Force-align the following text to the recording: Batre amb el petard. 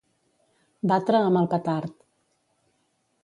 Batre 0.91 1.19
amb 1.27 1.39
el 1.43 1.49
petard. 1.53 1.93